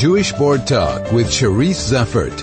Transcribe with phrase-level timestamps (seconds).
[0.00, 2.38] Jewish Board Talk with Charisse Zeifert.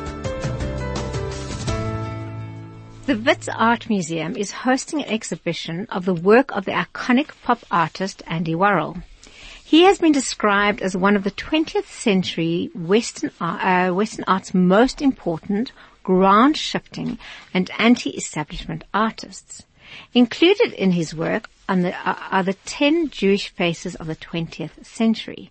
[3.07, 7.65] The Wits Art Museum is hosting an exhibition of the work of the iconic pop
[7.71, 9.01] artist Andy Warhol.
[9.65, 15.01] He has been described as one of the 20th century Western, uh, Western art's most
[15.01, 15.71] important,
[16.03, 17.17] ground-shifting
[17.55, 19.63] and anti-establishment artists.
[20.13, 21.95] Included in his work the,
[22.31, 25.49] are the 10 Jewish faces of the 20th century.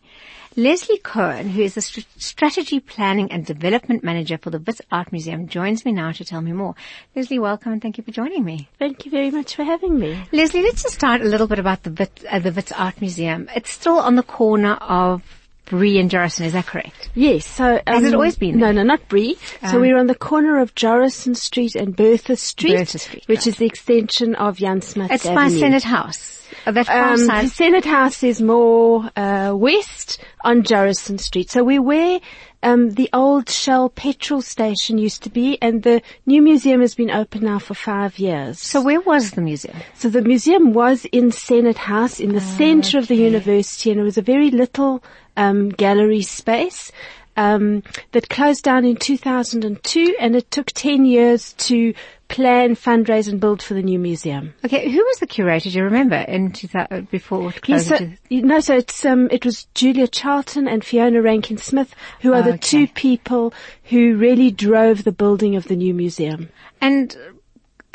[0.59, 5.13] Lesley Cohen, who is the St- Strategy Planning and Development Manager for the Wits Art
[5.13, 6.75] Museum, joins me now to tell me more.
[7.15, 8.69] Lesley, welcome and thank you for joining me.
[8.79, 10.19] Thank you very much for having me.
[10.33, 13.51] Lesley, let's just start a little bit about the Wits, uh, the Wits Art Museum.
[13.55, 15.23] It's still on the corner of
[15.67, 17.11] Bree and Jorissen, is that correct?
[17.15, 17.45] Yes.
[17.45, 18.73] So Has it always been No, there?
[18.77, 19.37] no, not Bree.
[19.69, 23.41] so Um, we're on the corner of Jorissen Street and Bertha Street, Bertha Street, which
[23.41, 23.47] right.
[23.49, 26.36] is the extension of Jan Smuts It's by Senate House.
[26.65, 31.51] Far Um, the Senate House is more uh, west on Jorissen Street.
[31.51, 32.21] So we're where
[32.63, 37.11] um, the old Shell petrol station used to be, and the new museum has been
[37.11, 38.61] open now for five years.
[38.61, 39.77] So where was the museum?
[39.95, 44.05] So the museum was in Senate House in the center of the university and it
[44.05, 45.03] was a very little
[45.37, 46.91] um, gallery space
[47.37, 51.95] um, that closed down in 2002 and it took 10 years to
[52.29, 54.53] plan, fundraise and build for the new museum.
[54.65, 55.71] Okay, who was the curator?
[55.71, 57.87] Do you remember in 2000, before it closed?
[57.89, 61.95] so, into- you know, so it's, um, it was Julia Charlton and Fiona Rankin Smith
[62.23, 62.59] who are the Okay.
[62.59, 66.49] two people who really drove the building of the new museum.
[66.81, 67.33] and uh,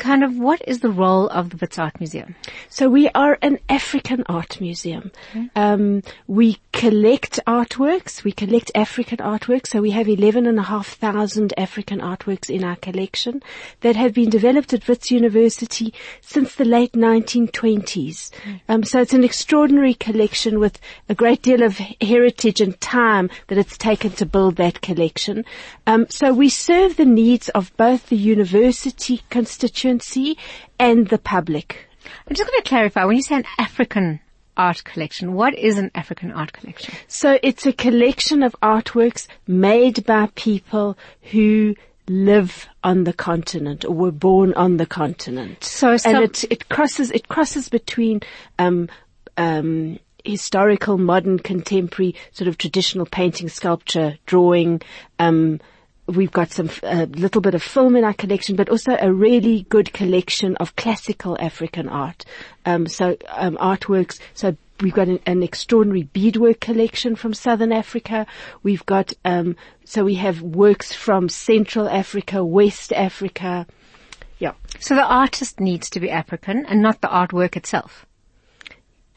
[0.02, 2.34] kind of what is the role of the Wits Art Museum?
[2.70, 5.12] So we are an African art museum.
[5.56, 8.24] Um, we collect artworks.
[8.24, 9.68] We collect African artworks.
[9.68, 13.44] So we have eleven and a half thousand African artworks in our collection
[13.82, 18.32] that have been developed at Wits University since the late 1920s.
[18.68, 23.60] Um, so it's an extraordinary collection with a great deal of heritage and time that
[23.60, 25.46] it's taken to build that collection.
[25.86, 29.22] Um, so we serve the needs of both the university
[30.00, 30.38] constituency
[30.79, 31.88] and the public.
[32.28, 34.19] I'm just going to clarify, when you say an African
[34.57, 36.94] art collection, what is an African art collection?
[37.07, 40.97] So it's a collection of artworks made by people
[41.31, 41.75] who
[42.07, 45.63] live on the continent or were born on the continent.
[45.63, 48.22] So some- and it, it crosses, it crosses between,
[48.59, 48.90] um,
[49.38, 54.81] um, historical, modern, contemporary, sort of traditional painting, sculpture, drawing,
[55.19, 55.59] um,
[56.12, 59.64] We've got some, a little bit of film in our collection, but also a really
[59.70, 62.26] good collection of classical African art.
[62.66, 68.26] Um, so, um, artworks, so We've got an, an extraordinary beadwork collection from Southern Africa.
[68.64, 69.56] We've got, um,
[69.86, 73.68] so we have works from Central Africa, West Africa.
[74.40, 74.54] Yeah.
[74.80, 78.08] So the artist needs to be African and not the artwork itself.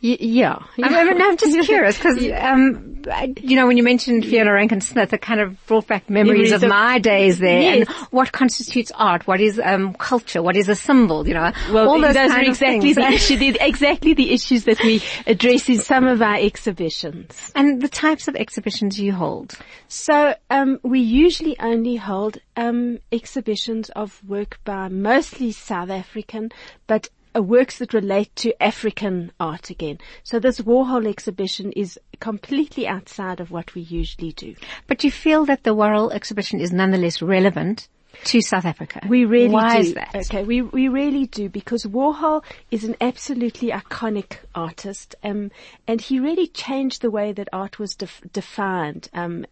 [0.04, 0.58] Y- yeah.
[0.82, 3.02] I mean, I'm just curious because, um,
[3.40, 6.52] you know, when you mentioned Fiona Rankin Smith, it kind of brought back memories, Memories
[6.52, 7.88] of, of- my days there Yes.
[7.88, 11.88] and what constitutes art, what is um, culture, what is a symbol, you know, Well,
[11.88, 12.96] all those, those kind are of exactly things.
[12.96, 17.50] the issue, the, exactly the issues that we address in some of our exhibitions.
[17.54, 19.54] and the types of exhibitions you hold.
[19.88, 26.52] So um, we usually only hold um, exhibitions of work by mostly South African,
[26.86, 27.08] but
[27.42, 29.98] works that relate to African art again.
[30.22, 34.54] So this Warhol exhibition is completely outside of what we usually do.
[34.86, 37.88] But you feel that the Warhol exhibition is nonetheless relevant
[38.24, 39.00] to South Africa.
[39.08, 39.88] We really Why do.
[39.88, 40.14] is that?
[40.14, 45.50] Okay, we we really do because Warhol is an absolutely iconic artist, um,
[45.86, 49.08] and he really changed the way that art was def- defined.
[49.12, 49.46] Um,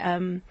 [0.00, 0.42] um,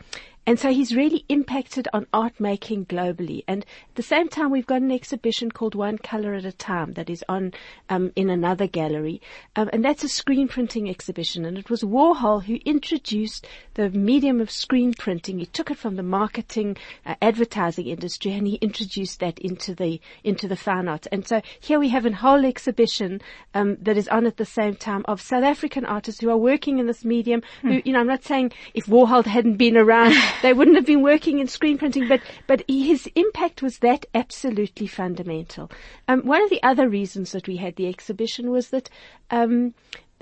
[0.47, 3.43] and so he's really impacted on art making globally.
[3.47, 6.93] And at the same time, we've got an exhibition called One Color at a Time
[6.93, 7.53] that is on
[7.89, 9.21] um, in another gallery,
[9.55, 11.45] um, and that's a screen printing exhibition.
[11.45, 15.39] And it was Warhol who introduced the medium of screen printing.
[15.39, 19.99] He took it from the marketing, uh, advertising industry, and he introduced that into the
[20.23, 21.07] into the fine arts.
[21.11, 23.21] And so here we have a whole exhibition
[23.53, 26.79] um, that is on at the same time of South African artists who are working
[26.79, 27.41] in this medium.
[27.61, 31.01] Who, you know, I'm not saying if Warhol hadn't been around, they wouldn't have been
[31.01, 35.71] working in screen printing, but but his impact was that absolutely fundamental.
[36.07, 38.89] Um, one of the other reasons that we had the exhibition was that.
[39.31, 39.73] Um,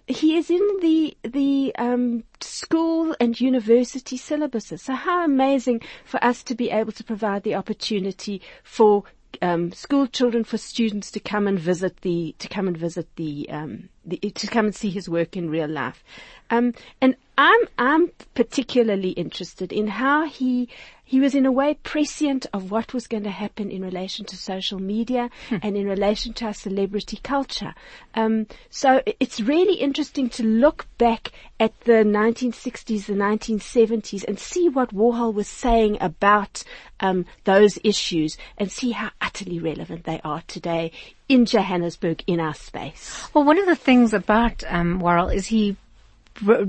[0.05, 4.81] he is in the the um, school and university syllabuses.
[4.81, 9.05] So how amazing for us to be able to provide the opportunity for
[9.41, 13.49] um, school children, for students to come and visit the to come and visit the
[13.49, 16.03] um, to come and see his work in real life.
[16.49, 20.69] Um, and I'm I'm particularly interested in how he
[21.05, 24.37] he was in a way prescient of what was going to happen in relation to
[24.37, 25.57] social media Hmm.
[25.61, 27.73] and in relation to our celebrity culture.
[28.15, 34.69] Um, so it's really interesting to look back at the 1960s, the 1970s, and see
[34.69, 36.63] what Warhol was saying about
[36.99, 40.91] um, those issues, and see how utterly relevant they are today
[41.29, 43.27] in Johannesburg, in our space.
[43.33, 45.77] Well, one of the things about um, Warhol is he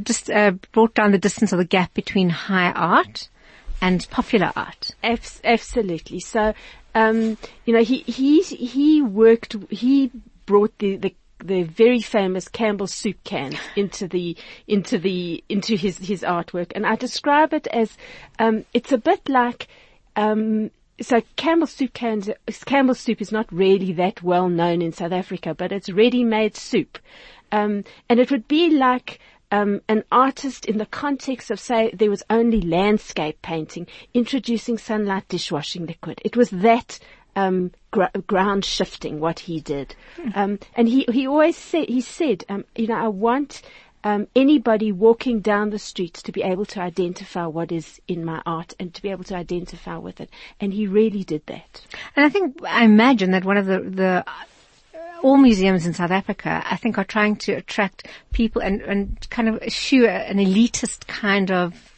[0.02, 3.28] just uh, brought down the distance or the gap between high art
[3.80, 4.90] and popular art.
[5.02, 6.20] Abs- absolutely.
[6.20, 6.54] So,
[6.94, 9.56] um, you know, he he he worked.
[9.70, 10.10] He
[10.46, 14.36] brought the the the very famous Campbell soup cans into the
[14.66, 17.96] into the into his his artwork, and I describe it as
[18.38, 19.68] um, it's a bit like.
[20.16, 22.30] Um, so Campbell soup cans,
[22.64, 26.98] Campbell soup is not really that well known in South Africa, but it's ready-made soup,
[27.52, 29.18] um, and it would be like
[29.50, 35.28] um, an artist in the context of, say, there was only landscape painting, introducing sunlight
[35.28, 36.20] dishwashing liquid.
[36.24, 36.98] It was that
[37.36, 39.94] um, gr- ground shifting what he did,
[40.34, 43.62] um, and he he always said he said, um, you know, I want.
[44.04, 48.42] Um, anybody walking down the streets to be able to identify what is in my
[48.44, 50.28] art and to be able to identify with it,
[50.60, 51.80] and he really did that.
[52.14, 54.24] And I think, I imagine that one of the, the,
[55.22, 59.48] all museums in South Africa, I think are trying to attract people and, and kind
[59.48, 61.93] of eschew an elitist kind of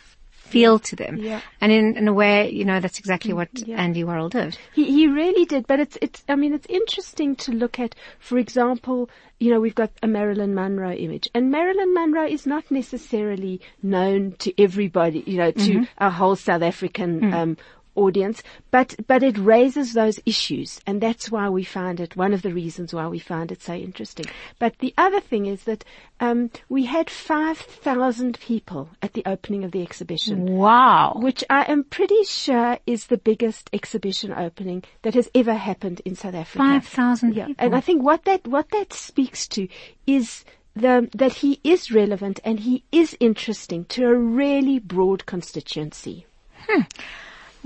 [0.46, 1.16] feel to them.
[1.18, 1.40] Yeah.
[1.60, 3.38] And in, in a way, you know, that's exactly mm-hmm.
[3.38, 3.76] what Yeah.
[3.76, 4.58] Andy Warhol did.
[4.74, 8.38] He, he really did, but it's, it's, I mean, it's interesting to look at, for
[8.38, 13.60] example, you know, we've got a Marilyn Monroe image, and Marilyn Monroe is not necessarily
[13.82, 15.84] known to everybody, you know, to mm-hmm.
[15.98, 17.34] a whole South African, mm.
[17.34, 17.56] um,
[17.96, 22.42] audience, but, but it raises those issues, and that's why we find it, one of
[22.42, 24.26] the reasons why we find it so interesting.
[24.58, 25.84] But the other thing is that,
[26.20, 31.14] um, we had 5,000 people at the opening of the exhibition Wow.
[31.16, 36.14] which I am pretty sure is the biggest exhibition opening that has ever happened in
[36.14, 36.58] South Africa.
[36.58, 37.64] 5,000 Yeah, people.
[37.66, 39.68] and I think what that what that speaks to
[40.06, 40.44] is
[40.74, 46.26] the that he is relevant and he is interesting to a really broad constituency.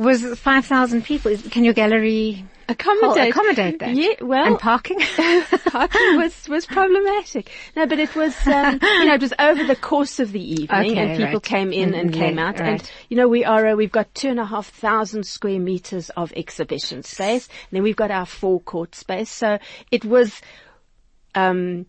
[0.00, 1.36] Was 5,000 people.
[1.50, 3.96] Can your gallery Accommodate, accommodate that?
[3.96, 4.98] Yeah, well, And parking?
[5.66, 7.50] parking was was problematic.
[7.74, 10.92] No, but it was um, you know it was over the course of the evening,
[10.92, 11.42] Okay, and people right.
[11.42, 12.80] came in and Mm, came out, right.
[12.80, 16.10] and you know we are uh, we've got two and a half thousand square meters
[16.10, 17.48] of exhibition space.
[17.48, 19.58] And then we've got our forecourt space, so
[19.90, 20.40] it was.
[21.34, 21.86] Um,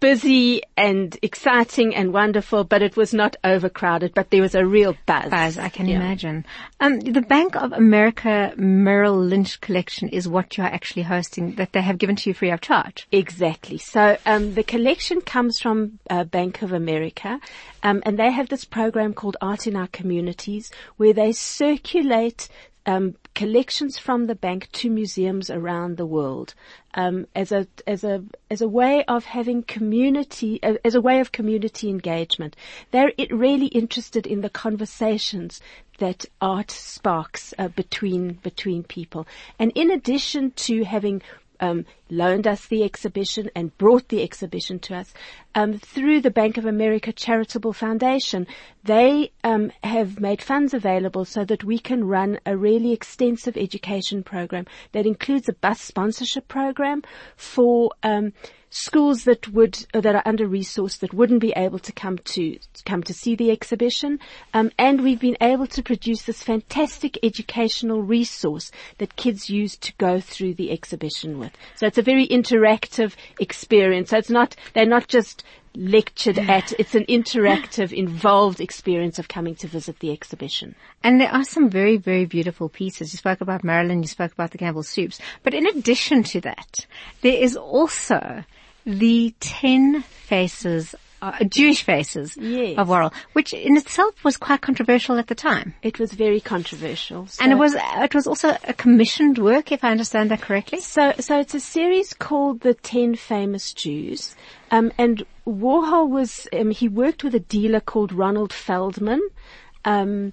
[0.00, 4.96] busy and exciting and wonderful, but it was not overcrowded, but there was a real
[5.06, 5.30] buzz.
[5.30, 5.96] Buzz, I can Yeah.
[5.96, 6.44] imagine.
[6.80, 11.72] Um, the Bank of America Merrill Lynch collection is what you are actually hosting, that
[11.72, 13.06] they have given to you free of charge.
[13.10, 13.78] Exactly.
[13.78, 17.40] So um, the collection comes from uh, Bank of America,
[17.82, 22.48] um, and they have this program called Art in Our Communities, where they circulate
[22.90, 26.54] um, collections from the bank to museums around the world
[26.94, 31.20] um, as a as a as a way of having community uh, as a way
[31.20, 32.56] of community engagement.
[32.90, 35.60] They're really interested in the conversations
[35.98, 39.26] that art sparks uh, between between people,
[39.58, 41.22] and in addition to having
[41.60, 45.12] um, loaned us the exhibition and brought the exhibition to us
[45.54, 48.46] um, through the Bank of America Charitable Foundation.
[48.84, 54.22] They um, have made funds available so that we can run a really extensive education
[54.22, 57.02] program that includes a bus sponsorship program
[57.36, 58.32] for um,
[58.70, 62.58] schools that would uh, that are under resourced that wouldn't be able to come to
[62.86, 64.18] come to see the exhibition,
[64.54, 69.92] um, and we've been able to produce this fantastic educational resource that kids use to
[69.98, 71.52] go through the exhibition with.
[71.74, 74.10] So it's a very interactive experience.
[74.10, 76.72] So it's not they're not just lectured at.
[76.78, 80.74] It's an interactive, involved experience of coming to visit the exhibition.
[81.02, 83.12] And there are some very, very beautiful pieces.
[83.12, 85.20] You spoke about Marilyn, you spoke about the Campbell soups.
[85.42, 86.86] But in addition to that,
[87.22, 88.44] there is also
[88.84, 92.78] the ten faces, uh, Jewish faces Yes.
[92.78, 95.74] of Warhol, which in itself was quite controversial at the time.
[95.82, 97.28] It was very controversial.
[97.40, 100.80] And it was, it was also a commissioned work, if I understand that correctly.
[100.80, 104.34] So, so it's a series called The Ten Famous Jews.
[104.70, 109.20] Um, and Warhol was, um, he worked with a dealer called Ronald Feldman,
[109.84, 110.32] um,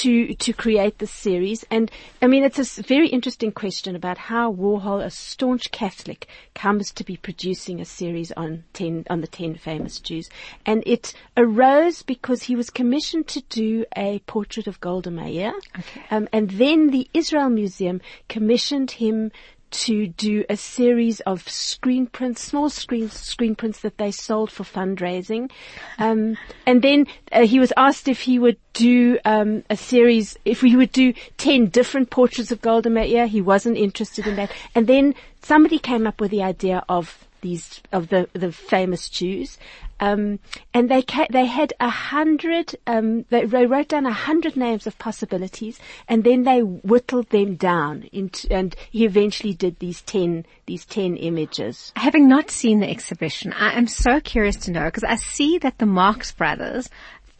[0.00, 1.64] to, to create the series.
[1.70, 6.90] And I mean, it's a very interesting question about how Warhol, a staunch Catholic, comes
[6.92, 10.30] to be producing a series on ten, on the ten famous Jews.
[10.64, 15.52] And it arose because he was commissioned to do a portrait of Golda Meir.
[15.78, 16.02] Okay.
[16.10, 19.30] Um, and then the Israel Museum commissioned him
[19.72, 24.64] to do a series of screen prints, small screen screen prints that they sold for
[24.64, 25.50] fundraising.
[25.98, 26.36] Um,
[26.66, 30.76] and then uh, he was asked if he would do um, a series, if we
[30.76, 33.26] would do ten different portraits of Golda Meir.
[33.26, 34.52] He wasn't interested in that.
[34.74, 39.58] And then somebody came up with the idea of these of the the famous Jews,
[40.00, 40.38] um,
[40.72, 42.74] and they ca- they had a hundred.
[42.86, 47.56] Um, they, they wrote down a hundred names of possibilities, and then they whittled them
[47.56, 48.50] down into.
[48.50, 51.92] And he eventually did these ten these ten images.
[51.96, 55.78] Having not seen the exhibition, I am so curious to know because I see that
[55.78, 56.88] the Marx brothers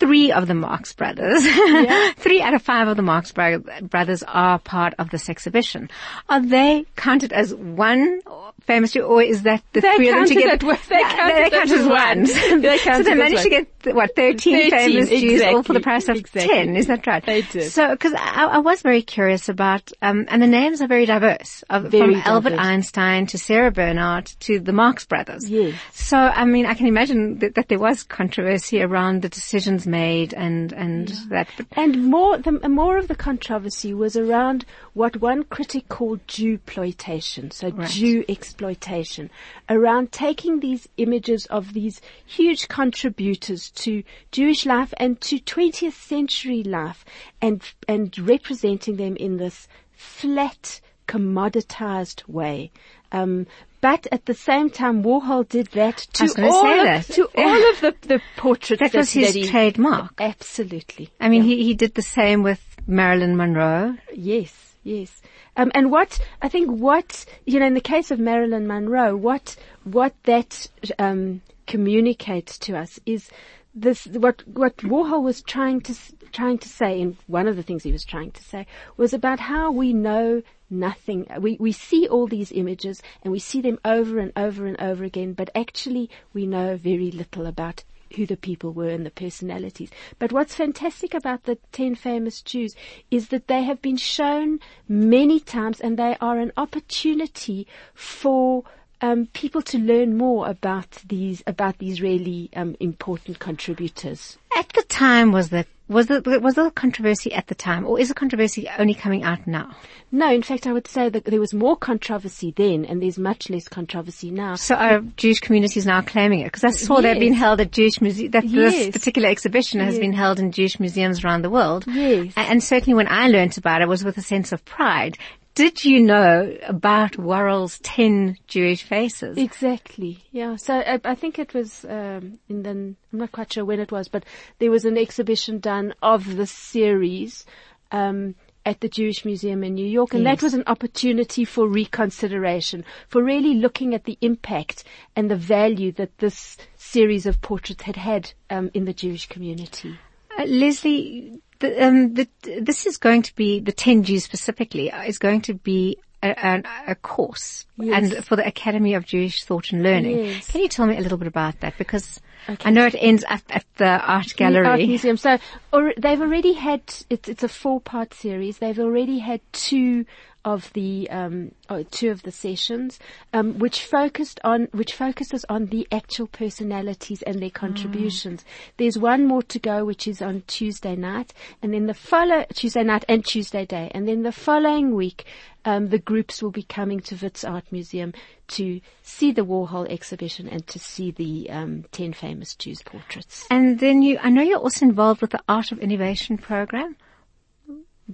[0.03, 2.13] three of the Marx brothers, yeah.
[2.17, 5.89] three out of five of the Marx bro- brothers are part of this exhibition.
[6.29, 8.21] Are they counted as one
[8.63, 10.57] famous or is that the they three of them together?
[10.89, 12.61] They counted, they counted as one.
[12.63, 15.81] they so they managed to get what thirteen, 13, famous exactly, Jews, all for the
[15.81, 16.49] price of exactly.
[16.49, 16.77] ten.
[16.77, 17.25] Is that right?
[17.25, 17.71] They did.
[17.71, 21.65] So, because I, I, was very curious about, um, and the names are very diverse,
[21.71, 22.67] of, very from Albert diverse.
[22.67, 25.49] Einstein to Sarah Bernhardt to the Marx brothers.
[25.49, 25.75] Yes.
[25.93, 30.35] So, I mean, I can imagine that, that there was controversy around the decisions made
[30.35, 31.17] and and yeah.
[31.29, 31.49] that.
[31.57, 36.59] But and more, the, more of the controversy was around what one critic called Jew
[36.67, 37.89] exploitation, so right.
[37.89, 39.31] Jew exploitation,
[39.69, 46.63] around taking these images of these huge contributors to Jewish life and to 20th century
[46.63, 47.05] life
[47.41, 52.71] and, and representing them in this flat, commoditized way.
[53.11, 53.47] Um,
[53.83, 57.45] but at the same time, Warhol did that to all of, to yeah.
[57.45, 58.81] all of the, the portraits.
[58.81, 60.15] That, that was his that he, trademark.
[60.21, 61.11] Absolutely.
[61.21, 61.57] I mean, yeah.
[61.57, 63.97] he, he did the same with Marilyn Monroe.
[64.15, 65.21] Yes, yes.
[65.57, 69.57] Um, and what I think, what you know, in the case of Marilyn Monroe, what
[69.83, 70.69] what that
[71.01, 73.31] um, communicates to us is
[73.75, 74.07] this.
[74.07, 75.95] What what Warhol was trying to
[76.33, 79.41] trying to say, and one of the things he was trying to say was about
[79.41, 81.27] how we know nothing.
[81.39, 85.05] We, we see all these images and we see them over and over and over
[85.05, 87.85] again, but actually we know very little about
[88.17, 89.91] who the people were and the personalities.
[90.19, 92.75] But what's fantastic about the 10 famous Jews
[93.11, 98.65] is that they have been shown many times and they are an opportunity for
[99.03, 104.39] um, people to learn more about these about these really um, important contributors.
[104.57, 107.99] At the time, was that was there, was there a controversy at the time, or
[108.01, 109.75] is the controversy only coming out now?
[110.11, 113.51] No, in fact, I would say that there was more controversy then, and there's much
[113.51, 114.55] less controversy now.
[114.55, 116.45] So are Jewish communities now claiming it?
[116.45, 117.03] Because I saw yes.
[117.03, 118.33] they've been held at Jewish museums.
[118.33, 118.73] That yes.
[118.73, 120.01] this particular exhibition has yes.
[120.01, 121.85] been held in Jewish museums around the world.
[121.87, 124.65] Yes, and, and certainly when I learnt about it, it, was with a sense of
[124.65, 125.19] pride.
[125.55, 129.37] Did you know about Warhol's 10 Jewish faces?
[129.37, 130.57] Exactly, yeah.
[130.57, 133.93] So I, I think it was um, in the, I'm not quite sure when it
[133.93, 134.25] was, but
[134.61, 137.45] there was an exhibition done of the series
[137.91, 140.37] um, at the Jewish Museum in New York, and yes.
[140.37, 144.85] that was an opportunity for reconsideration, for really looking at the impact
[145.17, 149.99] and the value that this series of portraits had had um, in the Jewish community.
[150.39, 152.29] Uh, Lesley, the, um, the,
[152.61, 157.67] this is going to be, the 10G specifically, is going to be a, a, course
[157.77, 158.13] yes.
[158.13, 160.19] and for the Academy of Jewish Thought and Learning.
[160.19, 160.49] Yes.
[160.49, 161.77] Can you tell me a little bit about that?
[161.79, 162.69] Because okay.
[162.69, 164.65] I know it ends at, at the art gallery.
[164.65, 165.17] The art museum.
[165.17, 165.39] So
[165.73, 168.59] or, they've already had, it's, it's a four part series.
[168.59, 170.07] They've already had two
[170.45, 172.99] of the um, oh, two of the sessions,
[173.33, 178.43] um, which focused on which focuses on the actual personalities and their contributions.
[178.43, 178.47] Mm.
[178.79, 182.83] There's one more to go, which is on Tuesday night, and then the follow Tuesday
[182.83, 185.25] night and Tuesday day, and then the following week,
[185.65, 188.13] um, the groups will be coming to Wits Art Museum
[188.49, 193.47] to see the Warhol exhibition and to see the um, ten famous Jews portraits.
[193.51, 196.97] And then you, I know you're also involved with the Art of Innovation program.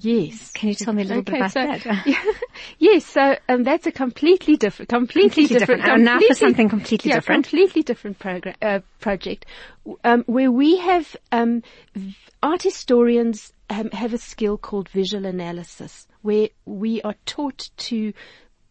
[0.01, 0.53] Yes.
[0.53, 2.35] Can you tell me a little okay, bit about so, that?
[2.79, 5.83] yes, so um, that's a completely different, completely, completely different.
[5.83, 6.05] different.
[6.05, 7.45] now for something completely yeah, different.
[7.45, 9.47] completely different program uh, project,
[10.05, 11.63] um, where we have um,
[12.43, 18.13] art historians um, have a skill called visual analysis, where we are taught to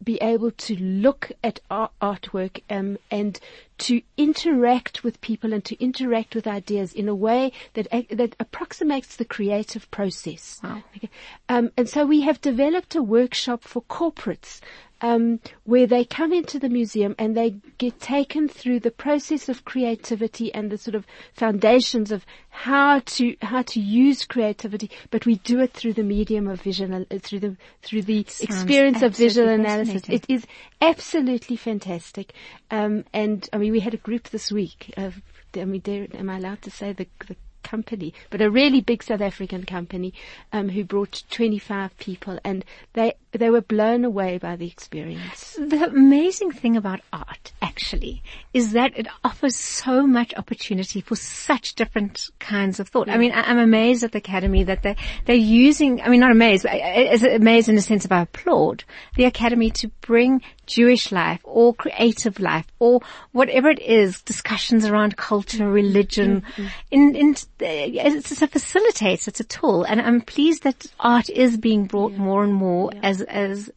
[0.03, 3.39] be able to look at art, artwork um, and
[3.79, 9.15] to interact with people and to interact with ideas in a way that that approximates
[9.15, 10.59] the creative process.
[10.63, 10.83] Wow.
[10.95, 11.09] Okay.
[11.49, 14.61] Um, and so we have developed a workshop for corporates
[15.01, 19.65] um, where they come into the museum and they get taken through the process of
[19.65, 25.35] creativity and the sort of foundations of how to how to use creativity, but we
[25.35, 29.47] do it through the medium of visual, uh, through the through the experience of visual
[29.47, 30.03] analysis.
[30.09, 30.45] It is
[30.81, 32.33] absolutely fantastic.
[32.71, 34.93] Um, and I mean, we had a group this week.
[34.97, 35.21] Of,
[35.55, 37.35] I mean, dare, am I allowed to say the the
[37.67, 40.13] company, but a really big South African company,
[40.53, 42.63] um, who brought 25 people and
[42.93, 45.57] they, they were blown away by the experience.
[45.59, 51.75] The amazing thing about art, actually, is that it offers so much opportunity for such
[51.75, 53.09] different kinds of thought.
[53.09, 53.19] I mm.
[53.19, 56.63] mean, I- I'm amazed at the Academy that they, they're using, I mean, not amazed,
[56.63, 58.83] but as amazed in the sense of I applaud
[59.15, 63.01] the Academy to bring Jewish life or creative life or
[63.31, 65.73] whatever it is, discussions around culture, mm.
[65.73, 66.67] religion, mm-hmm.
[66.91, 69.83] in, in, it's a facilitator, it's a tool.
[69.83, 73.69] And I'm pleased that art is being brought more and more as, as,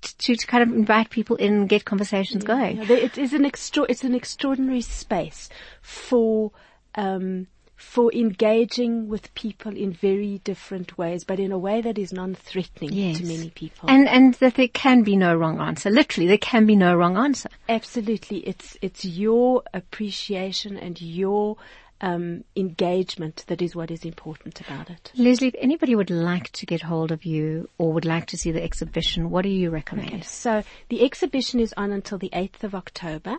[0.00, 2.78] to, to kind of invite people in and get conversations going.
[2.78, 5.48] Yeah, It is an extra, it's an extraordinary space
[5.80, 6.52] for,
[6.94, 7.46] um,
[7.76, 12.92] for engaging with people in very different ways, but in a way that is non-threatening
[12.92, 13.18] Yes.
[13.18, 13.88] to many people.
[13.88, 15.90] And, and that there can be no wrong answer.
[15.90, 17.48] Literally, there can be no wrong answer.
[17.68, 21.56] Absolutely, it's it's your appreciation and your
[22.02, 25.12] um, engagement that is what is important about it.
[25.16, 28.50] Lesley, if anybody would like to get hold of you or would like to see
[28.50, 30.24] the exhibition, what do you recommend?
[30.24, 33.38] So the exhibition is on until the 8th of October.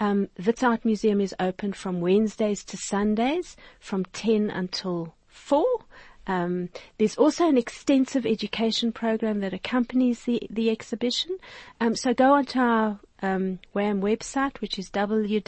[0.00, 5.64] Um, Wits Art Museum is open from Wednesdays to Sundays from 10 until 4.
[6.26, 11.36] Um, there's also an extensive education program that accompanies the, the exhibition.
[11.80, 15.44] Um, so go onto our um, WAM website, which is www.wits.ac.za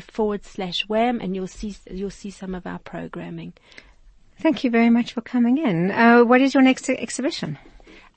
[0.00, 3.52] forward slash WAM, and you'll see you'll see some of our programming.
[4.40, 5.90] Thank you very much for coming in.
[5.90, 7.58] Uh, what is your next exhibition?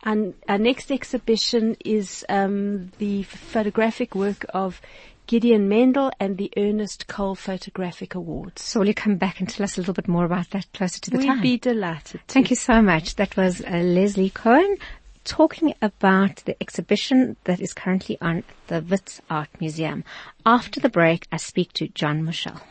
[0.03, 4.81] And our next exhibition is um, the photographic work of
[5.27, 8.63] Gideon Mendel and the Ernest Cole Photographic Awards.
[8.63, 10.99] So will you come back and tell us a little bit more about that closer
[11.01, 11.41] to the time?
[11.41, 12.21] We'd be delighted.
[12.27, 12.33] To.
[12.33, 13.15] Thank you so much.
[13.17, 14.77] That was uh, Lesley Cohen
[15.23, 20.03] talking about the exhibition that is currently on the Wits Art Museum.
[20.45, 22.61] After the break, I speak to John Michelle.